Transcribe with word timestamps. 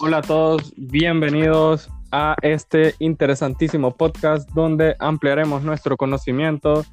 Hola 0.00 0.18
a 0.18 0.22
todos, 0.22 0.72
bienvenidos 0.76 1.88
a 2.12 2.36
este 2.42 2.94
interesantísimo 3.00 3.96
podcast 3.96 4.48
donde 4.50 4.94
ampliaremos 5.00 5.64
nuestro 5.64 5.96
conocimiento 5.96 6.84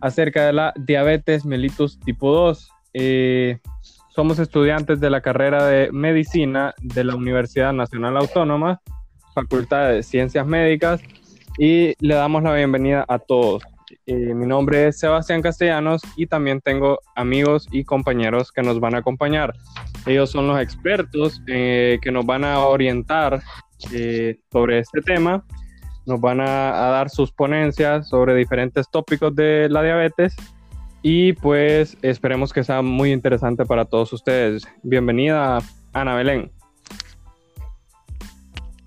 acerca 0.00 0.46
de 0.46 0.52
la 0.52 0.74
diabetes 0.76 1.44
mellitus 1.44 1.98
tipo 1.98 2.30
2. 2.32 2.70
Eh, 2.94 3.58
somos 4.14 4.38
estudiantes 4.38 5.00
de 5.00 5.10
la 5.10 5.20
carrera 5.20 5.64
de 5.66 5.90
medicina 5.90 6.74
de 6.80 7.04
la 7.04 7.16
Universidad 7.16 7.72
Nacional 7.72 8.16
Autónoma, 8.16 8.80
Facultad 9.36 9.90
de 9.90 10.02
Ciencias 10.02 10.46
Médicas, 10.46 11.02
y 11.58 11.92
le 12.00 12.14
damos 12.14 12.42
la 12.42 12.54
bienvenida 12.54 13.04
a 13.06 13.18
todos. 13.18 13.62
Eh, 14.06 14.34
mi 14.34 14.46
nombre 14.46 14.88
es 14.88 14.98
Sebastián 14.98 15.42
Castellanos 15.42 16.00
y 16.16 16.26
también 16.26 16.62
tengo 16.62 17.00
amigos 17.14 17.68
y 17.70 17.84
compañeros 17.84 18.50
que 18.50 18.62
nos 18.62 18.80
van 18.80 18.94
a 18.94 18.98
acompañar. 18.98 19.52
Ellos 20.06 20.30
son 20.30 20.48
los 20.48 20.58
expertos 20.58 21.42
eh, 21.48 21.98
que 22.00 22.10
nos 22.10 22.24
van 22.24 22.44
a 22.44 22.60
orientar 22.60 23.42
eh, 23.92 24.38
sobre 24.50 24.78
este 24.78 25.02
tema, 25.02 25.44
nos 26.06 26.18
van 26.18 26.40
a, 26.40 26.46
dar 26.46 27.10
sus 27.10 27.30
ponencias 27.30 28.08
sobre 28.08 28.34
diferentes 28.34 28.88
tópicos 28.90 29.36
de 29.36 29.68
la 29.68 29.82
diabetes 29.82 30.34
y 31.02 31.34
pues 31.34 31.98
esperemos 32.00 32.54
que 32.54 32.64
sea 32.64 32.80
muy 32.80 33.12
interesante 33.12 33.66
para 33.66 33.84
todos 33.84 34.14
ustedes. 34.14 34.66
Bienvenida, 34.82 35.58
Ana 35.92 36.14
Belén. 36.14 36.55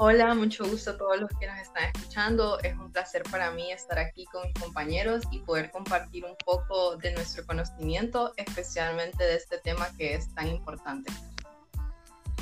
Hola, 0.01 0.33
mucho 0.33 0.63
gusto 0.65 0.91
a 0.91 0.97
todos 0.97 1.19
los 1.19 1.29
que 1.41 1.45
nos 1.45 1.57
están 1.59 1.83
escuchando. 1.93 2.57
Es 2.61 2.73
un 2.73 2.89
placer 2.89 3.21
para 3.29 3.51
mí 3.51 3.69
estar 3.69 3.99
aquí 3.99 4.23
con 4.31 4.43
mis 4.43 4.53
compañeros 4.53 5.23
y 5.29 5.39
poder 5.39 5.71
compartir 5.71 6.23
un 6.23 6.37
poco 6.45 6.95
de 6.95 7.11
nuestro 7.11 7.45
conocimiento, 7.45 8.31
especialmente 8.37 9.21
de 9.21 9.35
este 9.35 9.57
tema 9.57 9.87
que 9.97 10.13
es 10.13 10.33
tan 10.33 10.47
importante. 10.47 11.11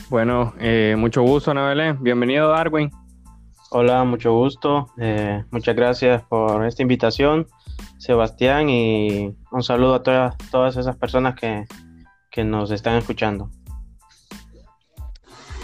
Bueno, 0.08 0.54
eh, 0.59 0.94
mucho 1.00 1.23
gusto, 1.23 1.50
Ana 1.50 1.70
Belén. 1.70 1.98
Bienvenido, 2.00 2.50
Darwin. 2.50 2.92
Hola, 3.72 4.03
mucho 4.03 4.34
gusto. 4.34 4.94
Eh, 5.00 5.44
muchas 5.50 5.76
gracias 5.76 6.22
por 6.26 6.64
esta 6.64 6.84
invitación, 6.84 7.48
Sebastián, 7.98 8.70
y 8.70 9.36
un 9.52 9.64
saludo 9.64 9.96
a 9.96 10.03
todas, 10.03 10.38
todas 10.52 10.78
esas 10.78 10.96
personas 10.96 11.34
que, 11.34 11.66
que 12.30 12.44
nos 12.44 12.70
están 12.70 12.98
escuchando. 12.98 13.50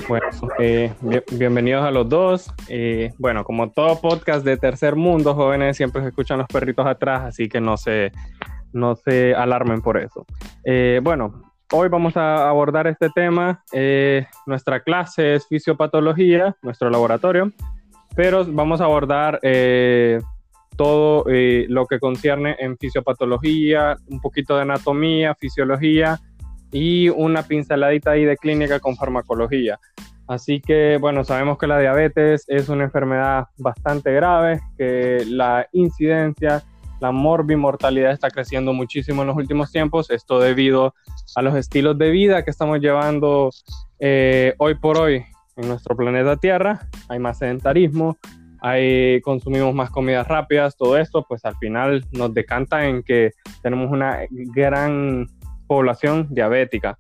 Bueno, 0.08 0.26
eh, 0.60 0.94
bienvenidos 1.32 1.84
a 1.84 1.92
los 1.92 2.10
dos. 2.10 2.54
Eh, 2.68 3.14
bueno, 3.18 3.44
como 3.44 3.72
todo 3.72 4.02
podcast 4.02 4.46
de 4.46 4.58
tercer 4.58 4.96
mundo, 4.96 5.34
jóvenes 5.34 5.78
siempre 5.78 6.02
se 6.02 6.10
escuchan 6.10 6.40
los 6.40 6.48
perritos 6.48 6.86
atrás, 6.86 7.24
así 7.24 7.48
que 7.48 7.62
no 7.62 7.78
se, 7.78 8.12
no 8.74 8.96
se 8.96 9.34
alarmen 9.34 9.82
por 9.82 9.98
eso. 9.98 10.26
Eh, 10.66 11.00
bueno, 11.02 11.54
hoy 11.72 11.90
vamos 11.90 12.18
a 12.18 12.50
abordar 12.50 12.88
este 12.88 13.10
tema. 13.10 13.64
nuestra 14.46 14.82
clase 14.82 15.36
es 15.36 15.48
fisiopatología, 15.48 16.56
nuestro 16.62 16.90
laboratorio, 16.90 17.52
pero 18.16 18.46
vamos 18.46 18.82
a 18.82 18.86
abordar 18.86 19.40
todo 20.76 21.26
lo 21.28 21.86
que 21.86 22.00
concierne 22.00 22.56
en 22.60 22.78
fisiopatología, 22.78 23.96
un 24.08 24.20
poquito 24.20 24.56
de 24.56 24.64
anatomía, 24.64 25.36
fisiología 25.36 26.20
y 26.74 27.08
una 27.10 27.44
pinceladita 27.44 28.12
ahí 28.12 28.26
de 28.26 28.36
clínica 28.36 28.80
con 28.80 28.98
farmacología. 28.98 29.80
Así 30.28 30.60
que, 30.60 30.98
bueno, 31.00 31.24
sabemos 31.24 31.58
que 31.58 31.68
la 31.68 31.80
diabetes 31.80 32.46
es 32.48 32.68
una 32.68 32.86
enfermedad 32.86 33.48
bastante 33.58 34.12
grave, 34.12 34.62
que 34.78 35.24
la 35.28 35.68
incidencia, 35.74 36.64
la 37.00 37.12
morbimortalidad 37.12 38.12
está 38.12 38.30
creciendo 38.30 38.74
muchísimo 38.74 39.22
en 39.22 39.28
los 39.28 39.38
últimos 39.38 39.72
tiempos, 39.72 40.10
esto 40.10 40.40
debido 40.40 40.96
a 41.36 41.42
los 41.42 41.56
estilos 41.56 41.98
de 41.98 42.10
vida 42.10 42.44
que 42.44 42.52
estamos 42.52 42.80
llevando 42.80 43.52
eh, 44.00 44.56
hoy 44.58 44.76
por 44.76 44.98
hoy 44.98 45.24
en 45.58 45.68
nuestro 45.68 45.96
planeta 45.96 46.38
Tierra. 46.38 46.88
Hay 47.10 47.20
más 47.20 47.38
sedentarismo, 47.38 48.18
hay, 48.62 49.20
consumimos 49.22 49.76
más 49.76 49.92
comidas 49.92 50.28
rápidas, 50.28 50.78
todo 50.78 50.98
esto, 50.98 51.26
pues 51.28 51.44
al 51.44 51.58
final 51.58 52.06
nos 52.14 52.34
decanta 52.34 52.88
en 52.88 53.04
que 53.04 53.32
tenemos 53.62 53.92
una 53.92 54.20
gran 54.32 55.28
población 55.68 56.28
diabética. 56.30 56.98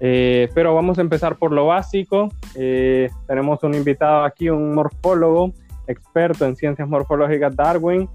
Eh, 0.00 0.48
pero 0.54 0.74
vamos 0.74 0.98
a 0.98 1.00
empezar 1.00 1.36
por 1.36 1.52
lo 1.52 1.66
básico. 1.66 2.30
Eh, 2.54 3.10
tenemos 3.26 3.62
un 3.62 3.74
invitado 3.74 4.24
aquí, 4.24 4.48
un 4.48 4.74
morfólogo, 4.74 5.52
experto 5.86 6.44
en 6.44 6.56
ciencias 6.56 6.88
morfológicas, 6.88 7.54
Darwin, 7.56 8.08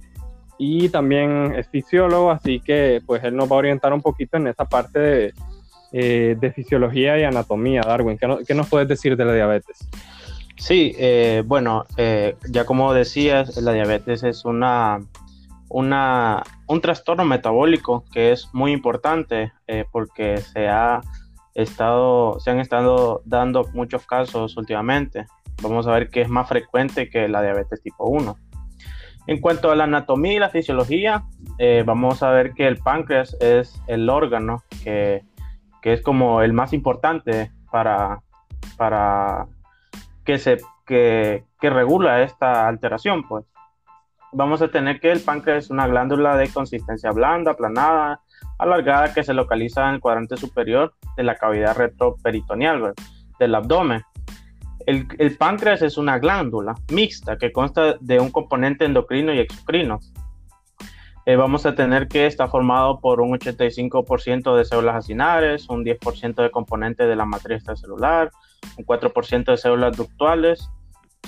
y 0.58 0.90
también 0.90 1.54
es 1.58 1.68
fisiólogo, 1.68 2.32
así 2.32 2.60
que 2.60 3.02
pues 3.06 3.24
él 3.24 3.36
nos 3.36 3.52
va 3.52 3.56
a 3.56 3.60
orientar 3.60 3.92
un 3.92 4.02
poquito 4.02 4.38
en 4.38 4.48
esa 4.48 4.66
parte 4.66 5.00
de, 5.00 5.34
eh, 5.92 6.52
fisiología 6.56 7.20
y 7.20 7.24
anatomía. 7.24 7.82
Darwin, 7.82 8.18
¿qué, 8.18 8.54
nos 8.54 8.70
puedes 8.70 8.88
decir 8.88 9.18
de 9.18 9.26
la 9.26 9.34
diabetes? 9.34 9.78
Sí, 10.56 10.96
bueno, 11.46 11.84
ya 11.98 12.64
como 12.66 12.94
decías, 12.94 13.58
la 13.58 13.74
diabetes 13.74 14.24
es 14.24 14.46
una 14.46 15.00
una, 15.74 16.44
un 16.68 16.82
trastorno 16.82 17.26
metabólico 17.26 18.06
que 18.14 18.32
es 18.32 18.48
muy 18.54 18.72
importante 18.72 19.54
eh, 19.66 19.86
porque 19.92 20.38
se, 20.38 20.68
ha 20.68 21.02
estado, 21.56 22.40
se 22.40 22.52
han 22.52 22.60
estado 22.60 23.24
dando 23.26 23.68
muchos 23.74 24.06
casos 24.06 24.56
últimamente. 24.56 25.26
Vamos 25.64 25.88
a 25.88 25.94
ver 25.94 26.10
que 26.10 26.22
es 26.22 26.30
más 26.30 26.48
frecuente 26.48 27.10
que 27.10 27.28
la 27.28 27.42
diabetes 27.42 27.82
tipo 27.82 28.08
1. 28.08 28.38
En 29.26 29.42
cuanto 29.42 29.72
a 29.72 29.76
la 29.76 29.86
anatomía 29.86 30.34
y 30.34 30.40
la 30.40 30.50
fisiología, 30.50 31.24
eh, 31.58 31.84
vamos 31.84 32.22
a 32.22 32.30
ver 32.30 32.54
que 32.54 32.68
el 32.68 32.78
páncreas 32.78 33.36
es 33.40 33.82
el 33.88 34.08
órgano 34.10 34.64
que, 34.84 35.24
que 35.82 35.94
es 35.94 36.02
como 36.04 36.44
el 36.44 36.54
más 36.54 36.74
importante 36.74 37.52
para, 37.72 38.22
para 38.78 39.48
que, 40.24 40.38
se, 40.38 40.58
que, 40.86 41.46
que 41.60 41.70
regula 41.72 42.22
esta 42.22 42.68
alteración. 42.68 43.28
Pues 43.28 43.46
vamos 44.34 44.62
a 44.62 44.68
tener 44.68 45.00
que 45.00 45.12
el 45.12 45.22
páncreas 45.22 45.66
es 45.66 45.70
una 45.70 45.88
glándula 45.88 46.36
de 46.36 46.50
consistencia 46.50 47.12
blanda, 47.12 47.52
aplanada, 47.52 48.22
alargada 48.58 49.14
que 49.14 49.24
se 49.24 49.34
localiza 49.34 49.88
en 49.88 49.96
el 49.96 50.00
cuadrante 50.00 50.38
superior 50.38 50.94
de 51.18 51.24
la 51.24 51.36
cavidad 51.36 51.76
retroperitoneal 51.76 52.94
del 53.40 53.56
abdomen. 53.56 54.04
El, 54.86 55.38
páncreas 55.38 55.82
es 55.82 55.98
una 55.98 56.20
glándula 56.20 56.76
mixta 56.92 57.38
que 57.38 57.52
consta 57.52 57.96
de 58.02 58.20
un 58.20 58.32
componente 58.32 58.86
endocrino 58.86 59.34
y 59.34 59.40
exocrino. 59.40 60.00
Eh, 61.26 61.38
vamos 61.38 61.66
a 61.66 61.74
tener 61.74 62.10
que 62.10 62.26
está 62.26 62.50
formado 62.50 63.00
por 63.00 63.22
un 63.22 63.32
85% 63.32 64.58
de 64.58 64.66
células 64.66 64.96
acinares, 64.96 65.70
un 65.70 65.86
10% 65.86 66.36
de 66.36 66.52
componentes 66.52 67.08
de 67.08 67.16
la 67.16 67.24
matriz 67.24 67.64
celular, 67.76 68.30
un 68.78 68.86
4% 68.86 69.46
de 69.46 69.58
células 69.58 69.96
ductuales, 69.96 70.70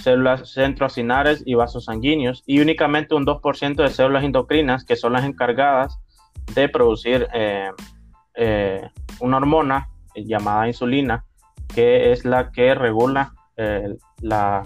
células 0.01 0.53
centroacinares 0.53 1.43
y 1.45 1.55
vasos 1.55 1.85
sanguíneos 1.85 2.43
y 2.45 2.59
únicamente 2.59 3.15
un 3.15 3.25
2% 3.25 3.75
de 3.75 3.89
células 3.89 4.23
endocrinas 4.23 4.85
que 4.85 4.95
son 4.95 5.13
las 5.13 5.25
encargadas 5.25 5.99
de 6.53 6.69
producir 6.69 7.27
eh, 7.33 7.69
eh, 8.35 8.89
una 9.19 9.37
hormona 9.37 9.89
llamada 10.15 10.67
insulina 10.67 11.25
que 11.73 12.11
es 12.11 12.25
la 12.25 12.51
que 12.51 12.75
regula 12.75 13.33
eh, 13.57 13.95
la, 14.21 14.63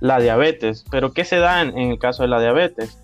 diabetes. 0.00 0.84
Pero 0.90 1.12
¿qué 1.12 1.24
se 1.24 1.36
da 1.36 1.62
en, 1.62 1.76
el 1.76 1.98
caso 1.98 2.22
de 2.22 2.28
la 2.28 2.40
diabetes? 2.40 3.00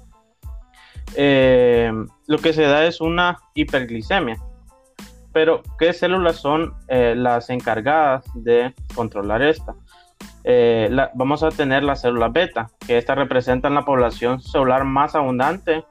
lo 1.17 2.39
que 2.39 2.53
se 2.53 2.63
da 2.63 2.87
es 2.87 3.01
una 3.01 3.39
hiperglicemia. 3.55 4.37
Pero 5.33 5.63
¿qué 5.79 5.93
células 5.93 6.37
son 6.37 6.75
las 6.89 7.51
encargadas 7.51 8.25
de 8.35 8.75
controlar 8.95 9.43
esta? 9.43 9.75
Eh, 10.45 10.91
vamos 11.15 11.43
a 11.43 11.51
tener 11.51 11.83
las 11.83 12.01
células 12.01 12.33
beta, 12.33 12.71
que 12.87 12.99
estas 12.99 13.17
representan 13.19 13.75
la 13.75 13.85
población 13.85 14.41
celular 14.41 14.85
más 14.85 15.15
abundante 15.15 15.85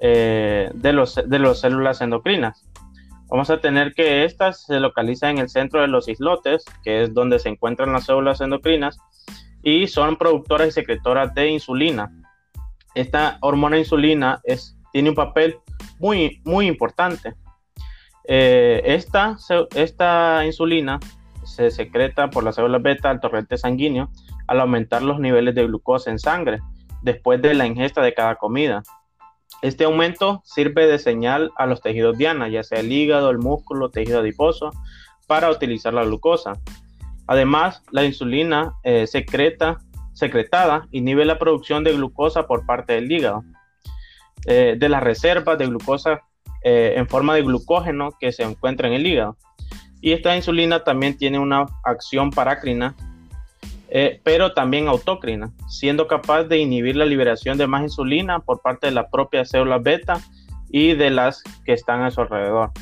eh, 0.00 0.70
de, 0.74 0.92
los, 0.92 1.14
de 1.14 1.38
las 1.38 1.60
células 1.60 2.00
endocrinas. 2.00 2.68
Vamos 3.28 3.50
a 3.50 3.60
tener 3.60 3.94
que 3.94 4.24
estas 4.24 4.64
se 4.66 4.78
localizan 4.78 5.30
en 5.30 5.38
el 5.38 5.48
centro 5.48 5.80
de 5.80 5.88
los 5.88 6.08
islotes, 6.08 6.64
que 6.84 7.02
es 7.02 7.14
donde 7.14 7.38
se 7.38 7.48
encuentran 7.48 7.92
las 7.92 8.04
células 8.04 8.40
endocrinas, 8.40 8.98
y 9.62 9.86
son 9.86 10.16
productoras 10.16 10.68
y 10.68 10.72
secretoras 10.72 11.32
de 11.34 11.48
insulina. 11.48 12.10
Esta 12.94 13.38
hormona 13.40 13.78
insulina 13.78 14.40
es, 14.44 14.76
tiene 14.92 15.08
un 15.08 15.14
papel 15.14 15.56
muy, 15.98 16.42
muy 16.44 16.66
importante. 16.66 17.34
Eh, 18.28 18.82
esta, 18.84 19.36
esta 19.74 20.44
insulina 20.44 21.00
se 21.54 21.70
secreta 21.70 22.30
por 22.30 22.44
las 22.44 22.56
células 22.56 22.82
beta 22.82 23.10
al 23.10 23.20
torrente 23.20 23.58
sanguíneo 23.58 24.10
al 24.46 24.60
aumentar 24.60 25.02
los 25.02 25.20
niveles 25.20 25.54
de 25.54 25.66
glucosa 25.66 26.10
en 26.10 26.18
sangre 26.18 26.60
después 27.02 27.40
de 27.42 27.54
la 27.54 27.66
ingesta 27.66 28.02
de 28.02 28.14
cada 28.14 28.36
comida. 28.36 28.82
Este 29.60 29.84
aumento 29.84 30.42
sirve 30.44 30.86
de 30.86 30.98
señal 30.98 31.52
a 31.56 31.66
los 31.66 31.80
tejidos 31.80 32.18
diana, 32.18 32.48
ya 32.48 32.62
sea 32.62 32.80
el 32.80 32.90
hígado, 32.90 33.30
el 33.30 33.38
músculo, 33.38 33.90
tejido 33.90 34.20
adiposo, 34.20 34.70
para 35.26 35.50
utilizar 35.50 35.94
la 35.94 36.04
glucosa. 36.04 36.54
Además, 37.26 37.82
la 37.90 38.04
insulina 38.04 38.74
eh, 38.82 39.06
secreta 39.06 39.78
secretada 40.14 40.88
inhibe 40.90 41.24
la 41.24 41.38
producción 41.38 41.84
de 41.84 41.92
glucosa 41.92 42.46
por 42.46 42.66
parte 42.66 42.94
del 42.94 43.10
hígado. 43.10 43.44
Eh, 44.46 44.74
de 44.76 44.88
las 44.88 45.02
reservas 45.02 45.56
de 45.56 45.66
glucosa 45.66 46.20
eh, 46.64 46.94
en 46.96 47.08
forma 47.08 47.36
de 47.36 47.42
glucógeno 47.42 48.10
que 48.18 48.32
se 48.32 48.42
encuentra 48.42 48.88
en 48.88 48.94
el 48.94 49.06
hígado. 49.06 49.36
Y 50.02 50.12
esta 50.12 50.36
insulina 50.36 50.82
también 50.82 51.16
tiene 51.16 51.38
una 51.38 51.66
acción 51.84 52.30
parácrina, 52.30 52.96
eh, 53.88 54.20
pero 54.24 54.52
también 54.52 54.88
autócrina, 54.88 55.52
siendo 55.68 56.08
capaz 56.08 56.42
de 56.44 56.58
inhibir 56.58 56.96
la 56.96 57.06
liberación 57.06 57.56
de 57.56 57.68
más 57.68 57.82
insulina 57.84 58.40
por 58.40 58.60
parte 58.60 58.88
de 58.88 58.92
la 58.92 59.08
propia 59.08 59.44
célula 59.44 59.78
beta 59.78 60.20
y 60.68 60.94
de 60.94 61.10
las 61.10 61.44
que 61.64 61.72
están 61.72 62.02
a 62.02 62.10
su 62.10 62.20
alrededor. 62.20 62.72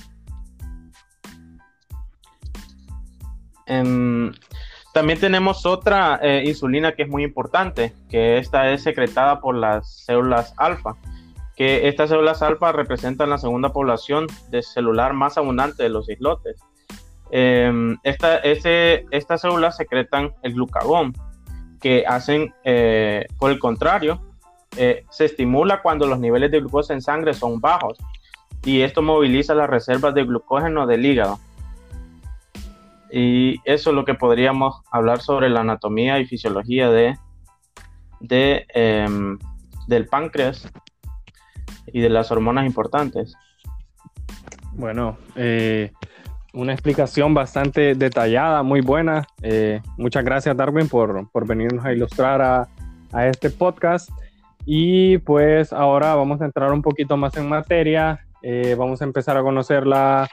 Em, 3.66 4.32
también 4.94 5.20
tenemos 5.20 5.66
otra 5.66 6.18
eh, 6.22 6.42
insulina 6.46 6.92
que 6.92 7.02
es 7.02 7.08
muy 7.08 7.22
importante, 7.22 7.92
que 8.08 8.38
esta 8.38 8.72
es 8.72 8.82
secretada 8.82 9.40
por 9.40 9.54
las 9.54 10.04
células 10.06 10.54
alfa, 10.56 10.96
que 11.54 11.86
estas 11.86 12.08
células 12.08 12.40
alfa 12.40 12.72
representan 12.72 13.28
la 13.28 13.36
segunda 13.36 13.74
población 13.74 14.26
de 14.48 14.62
celular 14.62 15.12
más 15.12 15.36
abundante 15.36 15.82
de 15.82 15.90
los 15.90 16.08
islotes. 16.08 16.56
Em, 17.32 17.96
esta, 18.02 18.38
ese, 18.38 19.06
estas 19.10 19.40
células 19.42 19.76
secretan 19.76 20.32
el 20.42 20.54
glucagón, 20.54 21.14
que 21.80 22.04
hacen, 22.06 22.52
eh, 22.64 23.26
por 23.38 23.50
el 23.50 23.58
contrario, 23.58 24.20
eh, 24.76 25.04
se 25.10 25.24
estimula 25.24 25.82
cuando 25.82 26.06
los 26.06 26.20
niveles 26.20 26.50
de 26.50 26.60
glucosa 26.60 26.92
en 26.92 27.02
sangre 27.02 27.34
son 27.34 27.60
bajos 27.60 27.98
y 28.64 28.82
esto 28.82 29.02
moviliza 29.02 29.54
las 29.54 29.68
reservas 29.68 30.14
de 30.14 30.24
glucógeno 30.24 30.86
del 30.86 31.04
hígado. 31.04 31.38
Y 33.10 33.56
eso 33.64 33.90
es 33.90 33.96
lo 33.96 34.04
que 34.04 34.14
podríamos 34.14 34.82
hablar 34.92 35.20
sobre 35.20 35.48
la 35.48 35.60
anatomía 35.60 36.20
y 36.20 36.26
fisiología 36.26 36.90
de, 36.90 37.18
de 38.20 38.66
em, 38.74 39.38
del 39.88 40.06
páncreas 40.06 40.70
y 41.86 42.00
de 42.00 42.10
las 42.10 42.30
hormonas 42.30 42.66
importantes. 42.66 43.34
Bueno, 44.72 45.18
eh, 45.34 45.90
una 46.52 46.72
explicación 46.72 47.34
bastante 47.34 47.94
detallada, 47.94 48.62
muy 48.62 48.80
buena. 48.80 49.26
Eh, 49.42 49.80
muchas 49.96 50.24
gracias, 50.24 50.56
Darwin, 50.56 50.88
por, 50.88 51.30
por 51.30 51.46
venirnos 51.46 51.84
a 51.84 51.92
ilustrar 51.92 52.42
a, 52.42 52.68
a, 53.12 53.26
este 53.28 53.50
podcast. 53.50 54.10
Y 54.66 55.18
pues 55.18 55.72
ahora 55.72 56.14
vamos 56.14 56.40
a 56.40 56.44
entrar 56.44 56.72
un 56.72 56.82
poquito 56.82 57.16
más 57.16 57.36
en 57.36 57.48
materia. 57.48 58.20
Eh, 58.42 58.74
vamos 58.76 59.00
a 59.00 59.04
empezar 59.04 59.36
a 59.36 59.42
conocer 59.42 59.86
la, 59.86 60.28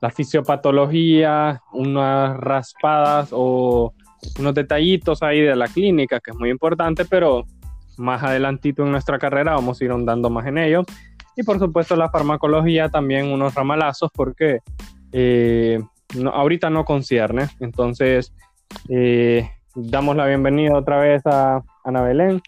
la, 0.00 0.10
fisiopatología, 0.10 1.62
unas 1.72 2.36
raspadas 2.36 3.30
o 3.32 3.94
unos 4.38 4.54
detallitos 4.54 5.22
ahí 5.22 5.40
de 5.40 5.56
la 5.56 5.68
clínica, 5.68 6.20
que 6.20 6.32
es 6.32 6.36
muy 6.36 6.50
importante, 6.50 7.04
pero 7.04 7.44
más 7.96 8.22
adelantito 8.22 8.82
en 8.82 8.92
nuestra 8.92 9.18
carrera 9.18 9.54
vamos 9.54 9.80
a 9.80 9.84
ir 9.84 9.92
andando 9.92 10.30
más 10.30 10.46
en 10.46 10.58
ello. 10.58 10.82
Y 11.36 11.42
por 11.42 11.58
supuesto 11.58 11.96
la 11.96 12.10
farmacología 12.10 12.88
también 12.88 13.26
unos 13.26 13.54
ramalazos 13.54 14.10
porque 14.12 14.60
eh, 15.12 15.80
ahorita 16.32 16.70
no 16.70 16.84
concierne. 16.84 17.48
Entonces, 17.60 18.32
eh, 18.88 19.50
damos 19.74 20.16
la 20.16 20.26
bienvenida 20.26 20.76
otra 20.76 20.98
vez 20.98 21.22
a 21.26 21.62
Ana 21.84 22.02
Belén. 22.02 22.42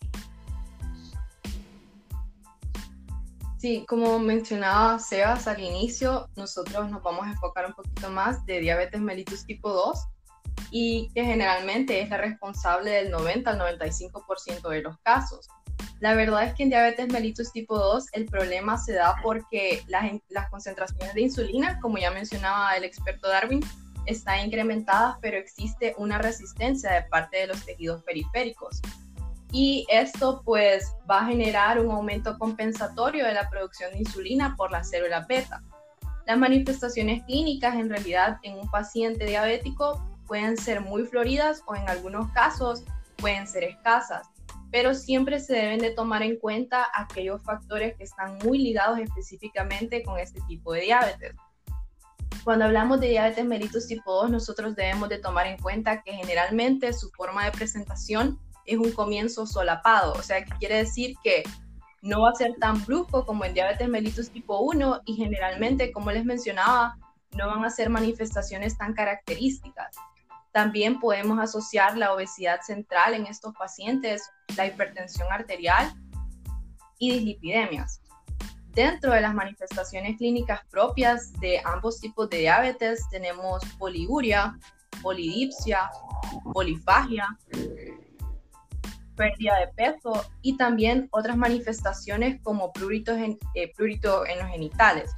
Sí, 3.58 3.84
como 3.86 4.18
mencionaba 4.18 4.98
Sebas 4.98 5.46
al 5.46 5.60
inicio, 5.60 6.28
nosotros 6.34 6.90
nos 6.90 7.00
vamos 7.02 7.26
a 7.26 7.30
enfocar 7.30 7.66
un 7.66 7.74
poquito 7.74 8.10
más 8.10 8.44
de 8.44 8.58
diabetes 8.58 9.00
mellitus 9.00 9.46
tipo 9.46 9.70
2 9.70 10.04
y 10.72 11.10
que 11.14 11.24
generalmente 11.24 12.00
es 12.00 12.10
la 12.10 12.16
responsable 12.16 12.90
del 12.90 13.10
90 13.12 13.50
al 13.50 13.78
95% 13.78 14.68
de 14.68 14.82
los 14.82 14.98
casos. 15.04 15.46
La 16.02 16.14
verdad 16.14 16.43
es 16.43 16.54
que 16.54 16.64
en 16.64 16.70
diabetes 16.70 17.12
mellitus 17.12 17.52
tipo 17.52 17.78
2 17.78 18.06
el 18.14 18.26
problema 18.26 18.76
se 18.76 18.93
da 18.93 19.14
porque 19.22 19.84
las, 19.87 20.10
las 20.31 20.50
concentraciones 20.50 21.14
de 21.14 21.20
insulina, 21.20 21.78
como 21.78 21.96
ya 21.96 22.10
mencionaba 22.10 22.76
el 22.76 22.82
experto 22.82 23.28
Darwin, 23.28 23.60
están 24.06 24.44
incrementadas, 24.44 25.14
pero 25.20 25.37
existe 25.37 25.94
una 25.99 26.19
resistencia 26.19 26.90
de 26.90 27.02
parte 27.02 27.37
de 27.37 27.46
los 27.46 27.64
tejidos 27.64 28.02
periféricos. 28.02 28.81
Y 29.52 29.87
esto 29.88 30.43
pues 30.44 30.93
va 31.08 31.20
a 31.20 31.26
generar 31.26 31.78
un 31.78 31.93
aumento 31.93 32.37
compensatorio 32.37 33.25
de 33.25 33.34
la 33.34 33.48
producción 33.48 33.93
de 33.93 33.98
insulina 33.98 34.56
por 34.56 34.72
la 34.72 34.82
célula 34.82 35.25
beta. 35.28 35.62
Las 36.26 36.37
manifestaciones 36.37 37.22
clínicas 37.26 37.76
en 37.76 37.88
realidad 37.88 38.38
en 38.43 38.58
un 38.58 38.69
paciente 38.72 39.25
diabético 39.25 40.05
pueden 40.26 40.56
ser 40.56 40.81
muy 40.81 41.05
floridas 41.05 41.62
o 41.66 41.76
en 41.76 41.88
algunos 41.88 42.28
casos 42.32 42.82
pueden 43.19 43.46
ser 43.46 43.62
escasas 43.62 44.31
pero 44.72 44.94
siempre 44.94 45.38
se 45.38 45.52
deben 45.52 45.78
de 45.80 45.90
tomar 45.90 46.22
en 46.22 46.38
cuenta 46.38 46.88
aquellos 46.94 47.42
factores 47.42 47.94
que 47.96 48.04
están 48.04 48.38
muy 48.42 48.58
ligados 48.58 48.98
específicamente 48.98 50.02
con 50.02 50.19
este 50.19 50.40
tipo 50.48 50.72
de 50.72 50.80
diabetes. 50.80 51.34
Cuando 52.42 52.64
hablamos 52.64 52.98
de 52.98 53.08
diabetes 53.08 53.44
mellitus 53.44 53.86
tipo 53.86 54.14
2, 54.22 54.30
nosotros 54.30 54.74
debemos 54.74 55.10
de 55.10 55.19
tomar 55.19 55.46
en 55.46 55.58
cuenta 55.58 56.02
que 56.02 56.12
generalmente 56.12 56.92
su 56.94 57.10
forma 57.10 57.44
de 57.44 57.52
presentación 57.52 58.40
es 58.64 58.78
un 58.78 58.92
comienzo 58.92 59.46
solapado, 59.46 60.14
o 60.14 60.22
sea, 60.22 60.42
que 60.42 60.52
quiere 60.58 60.76
decir 60.76 61.16
que 61.22 61.42
no 62.00 62.22
va 62.22 62.30
a 62.30 62.34
ser 62.34 62.54
tan 62.58 62.82
brusco 62.84 63.26
como 63.26 63.44
en 63.44 63.54
diabetes 63.54 63.88
mellitus 63.88 64.30
tipo 64.30 64.58
1 64.60 65.02
y 65.04 65.14
generalmente, 65.14 65.92
como 65.92 66.10
les 66.10 66.24
mencionaba, 66.24 66.96
no 67.36 67.46
van 67.46 67.64
a 67.64 67.70
ser 67.70 67.90
manifestaciones 67.90 68.78
tan 68.78 68.94
características. 68.94 69.94
También 70.52 71.00
podemos 71.00 71.38
asociar 71.38 71.96
la 71.96 72.12
obesidad 72.12 72.60
central 72.60 73.14
en 73.14 73.26
estos 73.26 73.54
pacientes, 73.54 74.22
la 74.56 74.66
hipertensión 74.66 75.32
arterial 75.32 75.93
y 76.99 77.12
dislipidemias. 77.12 78.02
Dentro 78.75 79.12
de 79.12 79.20
las 79.20 79.34
manifestaciones 79.34 80.16
clínicas 80.16 80.60
propias 80.70 81.32
de 81.40 81.60
ambos 81.64 82.00
tipos 82.00 82.31
de 82.31 82.38
diabetes 82.38 83.06
tenemos 83.10 83.62
poliguria, 83.78 84.58
polidipsia, 85.02 85.90
polifagia, 86.52 87.26
pérdida 89.16 89.58
de 89.58 89.69
peso 89.69 90.25
y 90.40 90.56
también 90.56 91.08
otras 91.12 91.37
manifestaciones 91.37 92.40
como 92.43 92.72
prurito 92.72 93.12
eh, 93.12 93.72
prurito 93.76 94.26
en 94.26 94.38
los 94.38 94.48
genitales. 94.48 95.10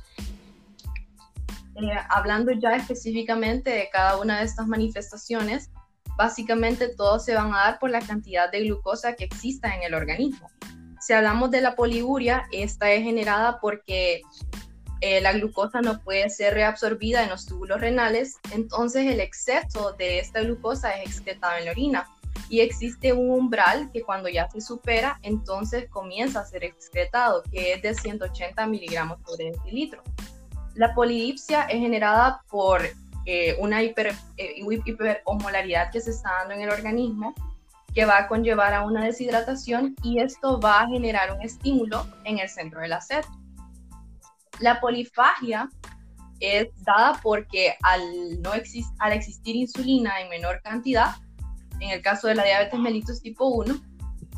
Eh, 1.76 1.96
hablando 2.08 2.52
ya 2.52 2.76
específicamente 2.76 3.70
de 3.70 3.88
cada 3.90 4.18
una 4.18 4.38
de 4.38 4.44
estas 4.44 4.66
manifestaciones, 4.66 5.70
básicamente 6.16 6.88
todos 6.88 7.24
se 7.24 7.34
van 7.34 7.52
a 7.52 7.58
dar 7.58 7.78
por 7.78 7.90
la 7.90 8.00
cantidad 8.00 8.50
de 8.50 8.64
glucosa 8.64 9.14
que 9.14 9.24
exista 9.24 9.74
en 9.74 9.82
el 9.82 9.94
organismo. 9.94 10.50
Si 11.00 11.12
hablamos 11.12 11.50
de 11.50 11.60
la 11.60 11.74
poliguria, 11.74 12.46
esta 12.52 12.90
es 12.92 13.02
generada 13.02 13.60
porque 13.60 14.22
eh, 15.00 15.20
la 15.20 15.32
glucosa 15.32 15.82
no 15.82 16.00
puede 16.00 16.30
ser 16.30 16.54
reabsorbida 16.54 17.24
en 17.24 17.30
los 17.30 17.44
túbulos 17.44 17.80
renales, 17.80 18.38
entonces 18.52 19.06
el 19.06 19.20
exceso 19.20 19.92
de 19.92 20.20
esta 20.20 20.40
glucosa 20.40 20.92
es 20.92 21.10
excretado 21.10 21.58
en 21.58 21.66
la 21.66 21.72
orina 21.72 22.08
y 22.48 22.60
existe 22.60 23.12
un 23.12 23.30
umbral 23.30 23.90
que 23.92 24.02
cuando 24.02 24.28
ya 24.28 24.48
se 24.48 24.60
supera, 24.60 25.18
entonces 25.22 25.88
comienza 25.90 26.40
a 26.40 26.46
ser 26.46 26.64
excretado, 26.64 27.42
que 27.50 27.74
es 27.74 27.82
de 27.82 27.94
180 27.94 28.66
miligramos 28.66 29.20
por 29.22 29.36
decilitro. 29.36 30.02
La 30.74 30.94
polidipsia 30.94 31.62
es 31.62 31.80
generada 31.80 32.42
por 32.50 32.82
eh, 33.26 33.56
una 33.58 33.82
hiper, 33.82 34.14
eh, 34.36 34.62
que 35.92 36.00
se 36.00 36.10
está 36.10 36.30
dando 36.40 36.54
en 36.54 36.62
el 36.62 36.70
organismo 36.70 37.34
que 37.94 38.04
va 38.04 38.18
a 38.18 38.28
conllevar 38.28 38.74
a 38.74 38.84
una 38.84 39.04
deshidratación 39.04 39.94
y 40.02 40.18
esto 40.20 40.60
va 40.60 40.80
a 40.80 40.88
generar 40.88 41.32
un 41.32 41.40
estímulo 41.42 42.06
en 42.24 42.40
el 42.40 42.48
centro 42.48 42.80
de 42.80 42.88
la. 42.88 43.00
La 44.58 44.80
polifagia 44.80 45.70
es 46.40 46.68
dada 46.84 47.20
porque 47.22 47.76
al, 47.82 48.42
no 48.42 48.52
existir 48.52 49.56
insulina 49.56 50.20
en 50.20 50.28
menor 50.28 50.60
cantidad, 50.62 51.14
en 51.78 51.90
el 51.90 52.02
caso 52.02 52.26
de 52.26 52.34
la 52.34 52.44
diabetes 52.44 52.78
mellitus 52.78 53.22
tipo 53.22 53.46
1, 53.46 53.74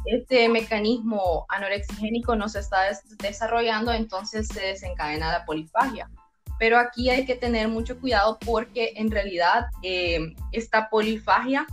este 0.05 0.49
mecanismo 0.49 1.47
anorexigénico 1.49 2.37
no 2.37 2.49
se 2.49 2.61
está 2.61 2.79
desarrollando, 3.19 3.93
entonces 3.93 4.47
se 4.49 4.61
desencadena 4.61 5.33
la 5.33 5.45
polifagia. 5.45 6.11
Pero 6.59 6.79
aquí 6.79 7.11
hay 7.11 7.27
que 7.27 7.35
tener 7.35 7.69
mucho 7.69 7.99
cuidado 8.01 8.39
porque 8.45 8.93
en 8.97 9.11
realidad 9.11 9.67
eh, 9.83 10.35
esta 10.53 10.89
polifagia 10.89 11.67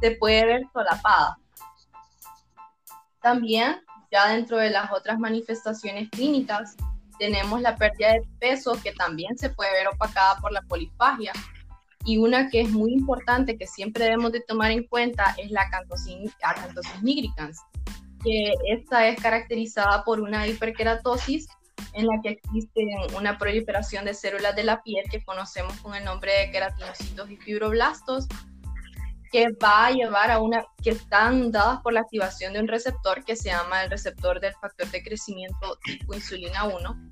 se 0.00 0.12
puede 0.12 0.44
ver 0.46 0.62
solapada. 0.72 1.38
También, 3.20 3.80
ya 4.10 4.28
dentro 4.28 4.58
de 4.58 4.70
las 4.70 4.92
otras 4.92 5.18
manifestaciones 5.18 6.10
clínicas, 6.10 6.76
tenemos 7.18 7.60
la 7.60 7.76
pérdida 7.76 8.12
de 8.12 8.22
peso 8.38 8.78
que 8.82 8.92
también 8.92 9.36
se 9.38 9.50
puede 9.50 9.72
ver 9.72 9.88
opacada 9.88 10.36
por 10.40 10.52
la 10.52 10.62
polifagia. 10.62 11.32
Y 12.04 12.18
una 12.18 12.50
que 12.50 12.60
es 12.60 12.70
muy 12.70 12.92
importante 12.92 13.56
que 13.56 13.66
siempre 13.66 14.04
debemos 14.04 14.32
de 14.32 14.42
tomar 14.42 14.70
en 14.70 14.86
cuenta 14.86 15.34
es 15.38 15.50
la 15.50 15.62
acanthosis 15.62 16.34
nigricans, 17.02 17.58
que 18.22 18.52
esta 18.68 19.08
es 19.08 19.20
caracterizada 19.20 20.04
por 20.04 20.20
una 20.20 20.46
hiperkeratosis 20.46 21.48
en 21.94 22.06
la 22.06 22.20
que 22.22 22.30
existe 22.30 22.84
una 23.16 23.38
proliferación 23.38 24.04
de 24.04 24.14
células 24.14 24.54
de 24.56 24.64
la 24.64 24.82
piel 24.82 25.04
que 25.10 25.24
conocemos 25.24 25.78
con 25.80 25.94
el 25.94 26.04
nombre 26.04 26.32
de 26.32 26.50
queratinocitos 26.50 27.30
y 27.30 27.36
fibroblastos. 27.36 28.26
que 29.32 29.46
va 29.60 29.86
a 29.86 29.90
llevar 29.90 30.30
a 30.30 30.38
una, 30.38 30.64
que 30.80 30.90
están 30.90 31.50
dadas 31.50 31.80
por 31.82 31.92
la 31.92 32.00
activación 32.02 32.52
de 32.52 32.60
un 32.60 32.68
receptor 32.68 33.24
que 33.24 33.34
se 33.34 33.48
llama 33.48 33.82
el 33.82 33.90
receptor 33.90 34.40
del 34.40 34.54
factor 34.54 34.88
de 34.92 35.02
crecimiento 35.02 35.76
tipo 35.84 36.14
insulina 36.14 36.64
1, 36.66 37.10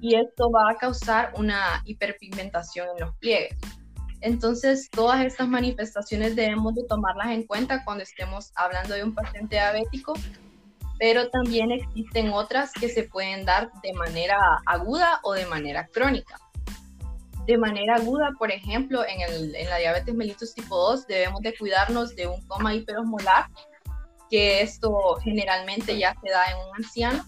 y 0.00 0.16
esto 0.16 0.50
va 0.50 0.72
a 0.72 0.74
causar 0.74 1.32
una 1.36 1.80
hiperpigmentación 1.84 2.88
en 2.96 3.06
los 3.06 3.16
pliegues. 3.18 3.56
Entonces, 4.20 4.88
todas 4.90 5.24
estas 5.24 5.48
manifestaciones 5.48 6.34
debemos 6.36 6.74
de 6.74 6.84
tomarlas 6.88 7.28
en 7.28 7.44
cuenta 7.44 7.84
cuando 7.84 8.02
estemos 8.02 8.52
hablando 8.56 8.94
de 8.94 9.04
un 9.04 9.14
paciente 9.14 9.56
diabético, 9.56 10.14
pero 11.02 11.30
también 11.30 11.72
existen 11.72 12.32
otras 12.32 12.70
que 12.70 12.88
se 12.88 13.02
pueden 13.02 13.44
dar 13.44 13.72
de 13.82 13.92
manera 13.92 14.38
aguda 14.66 15.18
o 15.24 15.32
de 15.32 15.46
manera 15.46 15.88
crónica 15.88 16.38
de 17.44 17.58
manera 17.58 17.96
aguda, 17.96 18.30
por 18.38 18.52
ejemplo, 18.52 19.04
en, 19.04 19.20
el, 19.20 19.56
en 19.56 19.68
la 19.68 19.78
diabetes 19.78 20.14
mellitus 20.14 20.54
tipo 20.54 20.76
2 20.76 21.08
debemos 21.08 21.40
de 21.40 21.56
cuidarnos 21.58 22.14
de 22.14 22.28
un 22.28 22.40
coma 22.46 22.72
hiperosmolar, 22.72 23.46
que 24.30 24.62
esto 24.62 25.16
generalmente 25.24 25.98
ya 25.98 26.14
se 26.22 26.30
da 26.30 26.44
en 26.52 26.56
un 26.68 26.76
anciano, 26.76 27.24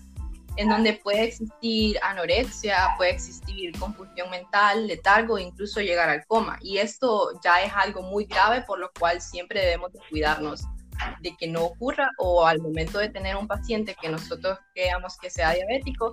en 0.57 0.69
donde 0.69 0.93
puede 0.93 1.25
existir 1.25 1.99
anorexia, 2.01 2.95
puede 2.97 3.11
existir 3.11 3.77
confusión 3.77 4.31
mental, 4.31 4.87
letargo, 4.87 5.37
incluso 5.37 5.81
llegar 5.81 6.09
al 6.09 6.25
coma. 6.27 6.59
Y 6.61 6.79
esto 6.79 7.33
ya 7.43 7.61
es 7.63 7.73
algo 7.75 8.03
muy 8.03 8.27
grave, 8.27 8.63
por 8.63 8.79
lo 8.79 8.93
cual 8.93 9.21
siempre 9.21 9.63
debemos 9.63 9.93
de 9.93 9.99
cuidarnos 10.09 10.63
de 11.21 11.37
que 11.37 11.49
no 11.49 11.65
ocurra 11.65 12.11
o 12.19 12.47
al 12.47 12.61
momento 12.61 12.99
de 12.99 13.09
tener 13.09 13.37
un 13.37 13.47
paciente 13.47 13.97
que 14.01 14.09
nosotros 14.09 14.59
creamos 14.75 15.17
que 15.19 15.31
sea 15.31 15.53
diabético, 15.53 16.13